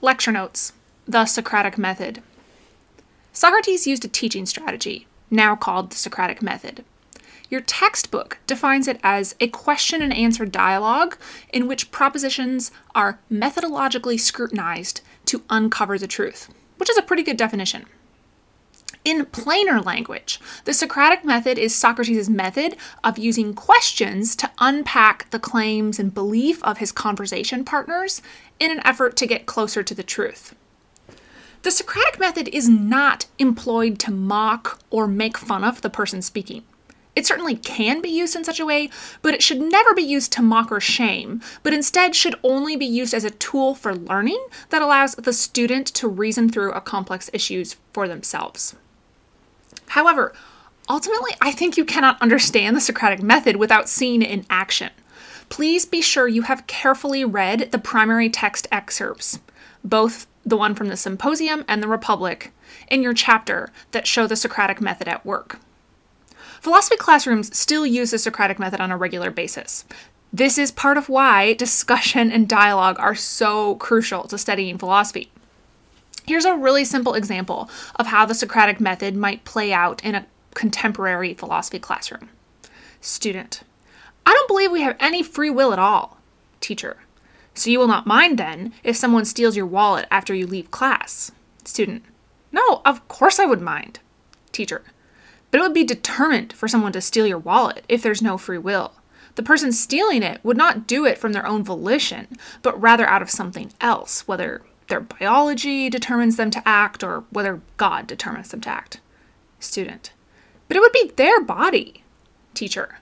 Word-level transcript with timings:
Lecture 0.00 0.30
notes 0.30 0.72
The 1.08 1.26
Socratic 1.26 1.76
Method. 1.76 2.22
Socrates 3.32 3.84
used 3.84 4.04
a 4.04 4.08
teaching 4.08 4.46
strategy, 4.46 5.08
now 5.28 5.56
called 5.56 5.90
the 5.90 5.96
Socratic 5.96 6.40
Method. 6.40 6.84
Your 7.50 7.62
textbook 7.62 8.38
defines 8.46 8.86
it 8.86 9.00
as 9.02 9.34
a 9.40 9.48
question 9.48 10.00
and 10.00 10.14
answer 10.14 10.46
dialogue 10.46 11.16
in 11.52 11.66
which 11.66 11.90
propositions 11.90 12.70
are 12.94 13.18
methodologically 13.28 14.20
scrutinized 14.20 15.00
to 15.24 15.42
uncover 15.50 15.98
the 15.98 16.06
truth, 16.06 16.48
which 16.76 16.88
is 16.88 16.96
a 16.96 17.02
pretty 17.02 17.24
good 17.24 17.36
definition. 17.36 17.84
In 19.08 19.24
plainer 19.24 19.80
language, 19.80 20.38
the 20.66 20.74
Socratic 20.74 21.24
method 21.24 21.56
is 21.56 21.74
Socrates' 21.74 22.28
method 22.28 22.76
of 23.02 23.16
using 23.16 23.54
questions 23.54 24.36
to 24.36 24.50
unpack 24.58 25.30
the 25.30 25.38
claims 25.38 25.98
and 25.98 26.12
belief 26.12 26.62
of 26.62 26.76
his 26.76 26.92
conversation 26.92 27.64
partners 27.64 28.20
in 28.60 28.70
an 28.70 28.86
effort 28.86 29.16
to 29.16 29.26
get 29.26 29.46
closer 29.46 29.82
to 29.82 29.94
the 29.94 30.02
truth. 30.02 30.54
The 31.62 31.70
Socratic 31.70 32.20
method 32.20 32.48
is 32.48 32.68
not 32.68 33.24
employed 33.38 33.98
to 34.00 34.10
mock 34.10 34.78
or 34.90 35.08
make 35.08 35.38
fun 35.38 35.64
of 35.64 35.80
the 35.80 35.88
person 35.88 36.20
speaking. 36.20 36.64
It 37.16 37.24
certainly 37.24 37.56
can 37.56 38.02
be 38.02 38.10
used 38.10 38.36
in 38.36 38.44
such 38.44 38.60
a 38.60 38.66
way, 38.66 38.90
but 39.22 39.32
it 39.32 39.42
should 39.42 39.62
never 39.62 39.94
be 39.94 40.02
used 40.02 40.32
to 40.32 40.42
mock 40.42 40.70
or 40.70 40.80
shame, 40.80 41.40
but 41.62 41.72
instead 41.72 42.14
should 42.14 42.34
only 42.42 42.76
be 42.76 42.84
used 42.84 43.14
as 43.14 43.24
a 43.24 43.30
tool 43.30 43.74
for 43.74 43.94
learning 43.94 44.44
that 44.68 44.82
allows 44.82 45.14
the 45.14 45.32
student 45.32 45.86
to 45.86 46.08
reason 46.08 46.50
through 46.50 46.72
a 46.72 46.82
complex 46.82 47.30
issues 47.32 47.76
for 47.94 48.06
themselves. 48.06 48.76
However, 49.88 50.32
ultimately, 50.88 51.32
I 51.40 51.52
think 51.52 51.76
you 51.76 51.84
cannot 51.84 52.20
understand 52.22 52.76
the 52.76 52.80
Socratic 52.80 53.22
method 53.22 53.56
without 53.56 53.88
seeing 53.88 54.22
it 54.22 54.30
in 54.30 54.46
action. 54.50 54.90
Please 55.48 55.86
be 55.86 56.02
sure 56.02 56.28
you 56.28 56.42
have 56.42 56.66
carefully 56.66 57.24
read 57.24 57.72
the 57.72 57.78
primary 57.78 58.28
text 58.28 58.68
excerpts, 58.70 59.40
both 59.82 60.26
the 60.44 60.56
one 60.56 60.74
from 60.74 60.88
the 60.88 60.96
Symposium 60.96 61.64
and 61.68 61.82
the 61.82 61.88
Republic, 61.88 62.52
in 62.90 63.02
your 63.02 63.14
chapter 63.14 63.70
that 63.92 64.06
show 64.06 64.26
the 64.26 64.36
Socratic 64.36 64.80
method 64.80 65.08
at 65.08 65.24
work. 65.24 65.58
Philosophy 66.60 66.96
classrooms 66.96 67.56
still 67.56 67.86
use 67.86 68.10
the 68.10 68.18
Socratic 68.18 68.58
method 68.58 68.80
on 68.80 68.90
a 68.90 68.96
regular 68.96 69.30
basis. 69.30 69.84
This 70.32 70.58
is 70.58 70.70
part 70.70 70.98
of 70.98 71.08
why 71.08 71.54
discussion 71.54 72.30
and 72.30 72.48
dialogue 72.48 72.98
are 72.98 73.14
so 73.14 73.76
crucial 73.76 74.24
to 74.24 74.36
studying 74.36 74.76
philosophy. 74.76 75.30
Here's 76.28 76.44
a 76.44 76.54
really 76.54 76.84
simple 76.84 77.14
example 77.14 77.70
of 77.96 78.08
how 78.08 78.26
the 78.26 78.34
Socratic 78.34 78.80
method 78.80 79.16
might 79.16 79.46
play 79.46 79.72
out 79.72 80.04
in 80.04 80.14
a 80.14 80.26
contemporary 80.52 81.32
philosophy 81.32 81.78
classroom. 81.78 82.28
Student, 83.00 83.62
I 84.26 84.34
don't 84.34 84.46
believe 84.46 84.70
we 84.70 84.82
have 84.82 84.98
any 85.00 85.22
free 85.22 85.48
will 85.48 85.72
at 85.72 85.78
all. 85.78 86.18
Teacher, 86.60 86.98
so 87.54 87.70
you 87.70 87.78
will 87.78 87.88
not 87.88 88.06
mind 88.06 88.38
then 88.38 88.74
if 88.84 88.94
someone 88.94 89.24
steals 89.24 89.56
your 89.56 89.64
wallet 89.64 90.06
after 90.10 90.34
you 90.34 90.46
leave 90.46 90.70
class. 90.70 91.32
Student, 91.64 92.04
no, 92.52 92.82
of 92.84 93.08
course 93.08 93.38
I 93.38 93.46
would 93.46 93.62
mind. 93.62 94.00
Teacher, 94.52 94.82
but 95.50 95.60
it 95.60 95.62
would 95.62 95.72
be 95.72 95.82
determined 95.82 96.52
for 96.52 96.68
someone 96.68 96.92
to 96.92 97.00
steal 97.00 97.26
your 97.26 97.38
wallet 97.38 97.86
if 97.88 98.02
there's 98.02 98.20
no 98.20 98.36
free 98.36 98.58
will. 98.58 98.92
The 99.36 99.42
person 99.42 99.72
stealing 99.72 100.22
it 100.22 100.44
would 100.44 100.58
not 100.58 100.86
do 100.86 101.06
it 101.06 101.16
from 101.16 101.32
their 101.32 101.46
own 101.46 101.64
volition, 101.64 102.36
but 102.60 102.78
rather 102.78 103.06
out 103.06 103.22
of 103.22 103.30
something 103.30 103.72
else, 103.80 104.28
whether 104.28 104.60
their 104.88 105.00
biology 105.00 105.88
determines 105.88 106.36
them 106.36 106.50
to 106.50 106.66
act 106.66 107.04
or 107.04 107.24
whether 107.30 107.60
God 107.76 108.06
determines 108.06 108.50
them 108.50 108.60
to 108.62 108.70
act. 108.70 109.00
Student. 109.60 110.12
But 110.66 110.76
it 110.76 110.80
would 110.80 110.92
be 110.92 111.12
their 111.16 111.40
body. 111.40 112.02
Teacher. 112.54 112.98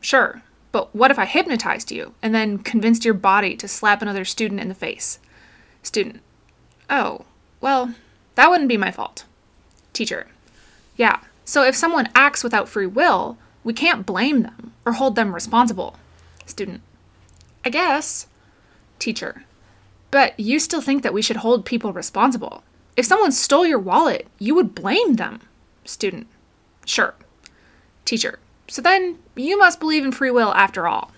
Sure, 0.00 0.42
but 0.70 0.94
what 0.94 1.10
if 1.10 1.18
I 1.18 1.24
hypnotized 1.24 1.90
you 1.90 2.14
and 2.22 2.34
then 2.34 2.58
convinced 2.58 3.04
your 3.04 3.14
body 3.14 3.56
to 3.56 3.66
slap 3.66 4.02
another 4.02 4.24
student 4.24 4.60
in 4.60 4.68
the 4.68 4.74
face? 4.74 5.18
Student. 5.82 6.20
Oh, 6.90 7.24
well, 7.60 7.94
that 8.34 8.50
wouldn't 8.50 8.68
be 8.68 8.76
my 8.76 8.90
fault. 8.90 9.24
Teacher. 9.92 10.26
Yeah, 10.96 11.20
so 11.44 11.64
if 11.64 11.74
someone 11.74 12.08
acts 12.14 12.44
without 12.44 12.68
free 12.68 12.86
will, 12.86 13.38
we 13.64 13.72
can't 13.72 14.06
blame 14.06 14.42
them 14.42 14.72
or 14.84 14.92
hold 14.92 15.16
them 15.16 15.34
responsible. 15.34 15.96
Student. 16.46 16.82
I 17.64 17.70
guess. 17.70 18.26
Teacher. 18.98 19.44
But 20.10 20.38
you 20.38 20.58
still 20.58 20.80
think 20.80 21.02
that 21.02 21.12
we 21.12 21.22
should 21.22 21.38
hold 21.38 21.64
people 21.64 21.92
responsible. 21.92 22.62
If 22.96 23.06
someone 23.06 23.32
stole 23.32 23.66
your 23.66 23.78
wallet, 23.78 24.26
you 24.38 24.54
would 24.54 24.74
blame 24.74 25.14
them. 25.14 25.40
Student. 25.84 26.26
Sure. 26.84 27.14
Teacher. 28.04 28.38
So 28.66 28.82
then 28.82 29.18
you 29.36 29.58
must 29.58 29.80
believe 29.80 30.04
in 30.04 30.12
free 30.12 30.30
will 30.30 30.52
after 30.54 30.88
all. 30.88 31.10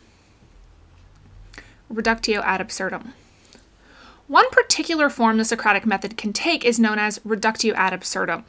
Reductio 1.88 2.40
ad 2.42 2.60
absurdum. 2.60 3.14
One 4.28 4.48
particular 4.50 5.10
form 5.10 5.38
the 5.38 5.44
Socratic 5.44 5.84
method 5.84 6.16
can 6.16 6.32
take 6.32 6.64
is 6.64 6.78
known 6.78 6.98
as 6.98 7.20
reductio 7.24 7.74
ad 7.74 7.92
absurdum 7.92 8.44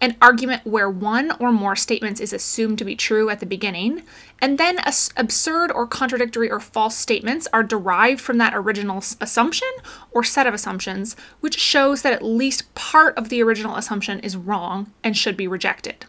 an 0.00 0.16
argument 0.22 0.64
where 0.64 0.88
one 0.88 1.32
or 1.40 1.50
more 1.50 1.74
statements 1.74 2.20
is 2.20 2.32
assumed 2.32 2.78
to 2.78 2.84
be 2.84 2.94
true 2.94 3.30
at 3.30 3.40
the 3.40 3.46
beginning, 3.46 4.02
and 4.40 4.56
then 4.56 4.78
absurd 5.16 5.72
or 5.72 5.86
contradictory 5.86 6.50
or 6.50 6.60
false 6.60 6.96
statements 6.96 7.48
are 7.52 7.64
derived 7.64 8.20
from 8.20 8.38
that 8.38 8.54
original 8.54 8.98
assumption 9.20 9.68
or 10.12 10.22
set 10.22 10.46
of 10.46 10.54
assumptions, 10.54 11.16
which 11.40 11.58
shows 11.58 12.02
that 12.02 12.12
at 12.12 12.22
least 12.22 12.72
part 12.76 13.16
of 13.18 13.28
the 13.28 13.42
original 13.42 13.74
assumption 13.74 14.20
is 14.20 14.36
wrong 14.36 14.92
and 15.02 15.16
should 15.16 15.36
be 15.36 15.48
rejected. 15.48 16.06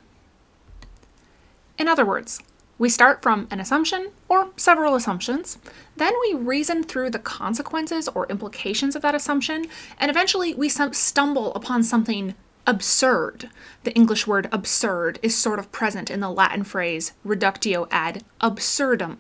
In 1.80 1.88
other 1.88 2.06
words, 2.06 2.40
we 2.78 2.90
start 2.90 3.24
from 3.24 3.48
an 3.50 3.60
assumption 3.60 4.12
or 4.30 4.50
several 4.56 4.96
assumptions, 4.96 5.58
then 5.98 6.14
we 6.22 6.38
reason 6.38 6.84
through 6.84 7.10
the 7.10 7.20
consequences 7.20 8.08
or 8.10 8.28
implications 8.28 8.96
of 8.96 9.02
that 9.02 9.16
assumption, 9.16 9.66
and 9.98 10.12
eventually 10.12 10.54
we 10.54 10.70
stumble 10.70 11.54
upon 11.56 11.84
something 11.84 12.36
absurd. 12.70 13.50
The 13.84 13.94
English 13.94 14.28
word 14.28 14.48
absurd 14.52 15.18
is 15.24 15.36
sort 15.36 15.58
of 15.58 15.72
present 15.72 16.12
in 16.12 16.20
the 16.20 16.30
Latin 16.30 16.64
phrase 16.64 17.14
reductio 17.24 17.88
ad 17.90 18.24
absurdum. 18.40 19.18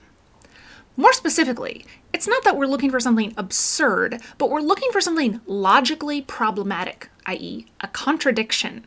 More 0.95 1.13
specifically, 1.13 1.83
it's 2.13 2.27
not 2.27 2.43
that 2.43 2.55
we're 2.55 2.67
looking 2.67 2.91
for 2.91 2.99
something 2.99 3.33
absurd, 3.38 4.21
but 4.38 4.51
we're 4.51 4.61
looking 4.61 4.91
for 4.91 5.01
something 5.01 5.41
logically 5.47 6.21
problematic, 6.21 7.09
i.e., 7.25 7.65
a 7.81 7.88
contradiction. 7.88 8.85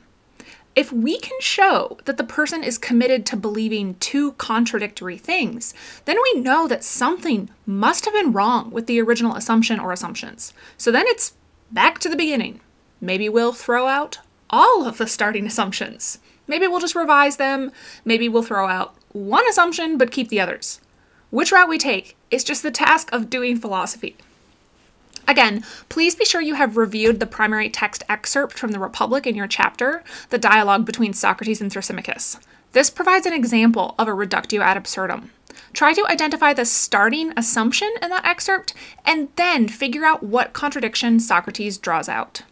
If 0.76 0.92
we 0.92 1.18
can 1.18 1.40
show 1.40 1.98
that 2.04 2.16
the 2.16 2.24
person 2.24 2.62
is 2.62 2.78
committed 2.78 3.26
to 3.26 3.36
believing 3.36 3.96
two 3.96 4.32
contradictory 4.32 5.18
things, 5.18 5.74
then 6.04 6.18
we 6.22 6.40
know 6.40 6.68
that 6.68 6.84
something 6.84 7.50
must 7.66 8.04
have 8.04 8.14
been 8.14 8.32
wrong 8.32 8.70
with 8.70 8.86
the 8.86 9.00
original 9.00 9.34
assumption 9.34 9.80
or 9.80 9.90
assumptions. 9.90 10.54
So 10.76 10.92
then 10.92 11.06
it's 11.08 11.34
back 11.72 11.98
to 11.98 12.08
the 12.08 12.16
beginning. 12.16 12.60
Maybe 13.00 13.28
we'll 13.28 13.52
throw 13.52 13.88
out 13.88 14.18
all 14.52 14.86
of 14.86 14.98
the 14.98 15.06
starting 15.06 15.46
assumptions. 15.46 16.18
Maybe 16.46 16.66
we'll 16.66 16.80
just 16.80 16.94
revise 16.94 17.36
them. 17.36 17.72
Maybe 18.04 18.28
we'll 18.28 18.42
throw 18.42 18.68
out 18.68 18.94
one 19.12 19.48
assumption 19.48 19.96
but 19.98 20.10
keep 20.10 20.28
the 20.28 20.40
others. 20.40 20.80
Which 21.30 21.50
route 21.50 21.68
we 21.68 21.78
take 21.78 22.16
is 22.30 22.44
just 22.44 22.62
the 22.62 22.70
task 22.70 23.08
of 23.12 23.30
doing 23.30 23.58
philosophy. 23.58 24.16
Again, 25.26 25.64
please 25.88 26.14
be 26.14 26.24
sure 26.24 26.40
you 26.40 26.54
have 26.54 26.76
reviewed 26.76 27.20
the 27.20 27.26
primary 27.26 27.70
text 27.70 28.02
excerpt 28.08 28.58
from 28.58 28.72
the 28.72 28.78
Republic 28.78 29.26
in 29.26 29.34
your 29.34 29.46
chapter, 29.46 30.02
the 30.30 30.38
dialogue 30.38 30.84
between 30.84 31.12
Socrates 31.12 31.60
and 31.60 31.70
Thrasymachus. 31.70 32.38
This 32.72 32.90
provides 32.90 33.24
an 33.26 33.32
example 33.32 33.94
of 33.98 34.08
a 34.08 34.14
reductio 34.14 34.62
ad 34.62 34.76
absurdum. 34.76 35.30
Try 35.72 35.92
to 35.94 36.06
identify 36.06 36.52
the 36.52 36.64
starting 36.64 37.32
assumption 37.36 37.90
in 38.02 38.10
that 38.10 38.26
excerpt 38.26 38.74
and 39.06 39.28
then 39.36 39.69
figure 39.69 40.04
out 40.04 40.22
what 40.22 40.52
contradiction 40.52 41.20
Socrates 41.20 41.78
draws 41.78 42.08
out. 42.08 42.42